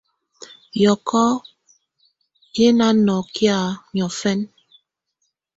[0.81, 1.25] Yɔ̀kɔ̀
[2.57, 3.57] yɛ̀ nà nɔkɛ̀á
[3.93, 4.45] niɔ̀fɛna.